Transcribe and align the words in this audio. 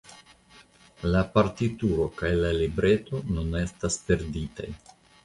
La 1.15 1.19
partituro 1.35 2.07
kaj 2.21 2.31
la 2.45 2.53
libreto 2.61 3.21
nun 3.37 3.61
estas 3.61 3.99
perditaj. 4.09 4.69